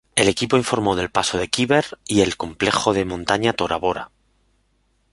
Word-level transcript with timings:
El 0.15 0.29
equipo 0.29 0.57
informó 0.57 0.95
del 0.95 1.11
paso 1.11 1.37
de 1.37 1.47
Khyber 1.47 1.99
y 2.07 2.21
el 2.21 2.35
complejo 2.35 2.91
de 2.91 3.05
montaña 3.05 3.53
Tora 3.53 3.75
Bora. 3.75 4.09